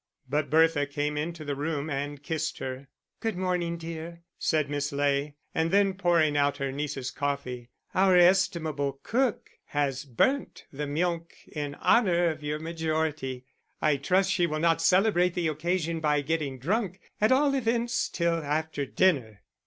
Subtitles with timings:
[0.27, 2.87] But Bertha came into the room and kissed her.
[3.19, 8.99] "Good morning, dear," said Miss Ley, and then, pouring out her niece's coffee, "our estimable
[9.03, 13.45] cook has burnt the milk in honour of your majority;
[13.79, 18.37] I trust she will not celebrate the occasion by getting drunk at all events, till
[18.43, 19.43] after dinner."